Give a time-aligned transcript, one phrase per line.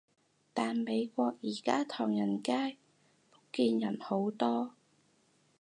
[0.51, 2.75] 但美國而家唐人街，
[3.29, 4.73] 福建人好多